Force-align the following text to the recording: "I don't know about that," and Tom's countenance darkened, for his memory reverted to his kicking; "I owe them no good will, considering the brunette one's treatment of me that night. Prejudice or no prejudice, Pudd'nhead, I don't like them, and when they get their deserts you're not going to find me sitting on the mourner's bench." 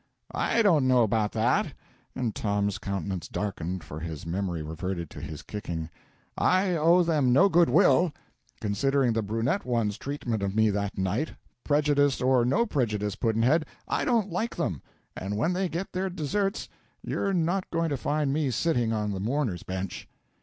"I 0.33 0.63
don't 0.63 0.87
know 0.87 1.03
about 1.03 1.31
that," 1.33 1.75
and 2.15 2.33
Tom's 2.33 2.79
countenance 2.79 3.27
darkened, 3.27 3.83
for 3.83 3.99
his 3.99 4.25
memory 4.25 4.63
reverted 4.63 5.11
to 5.11 5.21
his 5.21 5.43
kicking; 5.43 5.91
"I 6.35 6.71
owe 6.71 7.03
them 7.03 7.31
no 7.31 7.49
good 7.49 7.69
will, 7.69 8.11
considering 8.59 9.13
the 9.13 9.21
brunette 9.21 9.63
one's 9.63 9.99
treatment 9.99 10.41
of 10.41 10.55
me 10.55 10.71
that 10.71 10.97
night. 10.97 11.33
Prejudice 11.63 12.19
or 12.19 12.43
no 12.45 12.65
prejudice, 12.65 13.15
Pudd'nhead, 13.15 13.67
I 13.87 14.03
don't 14.03 14.31
like 14.31 14.55
them, 14.55 14.81
and 15.15 15.37
when 15.37 15.53
they 15.53 15.69
get 15.69 15.91
their 15.93 16.09
deserts 16.09 16.67
you're 17.03 17.31
not 17.31 17.69
going 17.69 17.89
to 17.89 17.95
find 17.97 18.33
me 18.33 18.49
sitting 18.49 18.91
on 18.91 19.11
the 19.11 19.19
mourner's 19.19 19.61
bench." 19.61 20.09